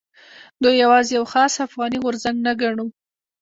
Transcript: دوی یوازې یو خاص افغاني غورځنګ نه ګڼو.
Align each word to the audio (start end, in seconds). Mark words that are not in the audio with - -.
دوی 0.61 0.75
یوازې 0.83 1.11
یو 1.17 1.25
خاص 1.33 1.53
افغاني 1.67 1.97
غورځنګ 2.03 2.37
نه 2.47 2.53
ګڼو. 2.61 2.85